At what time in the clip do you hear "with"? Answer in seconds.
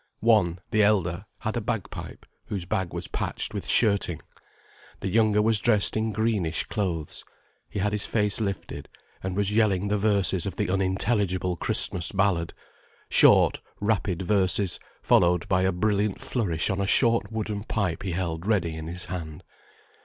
3.53-3.67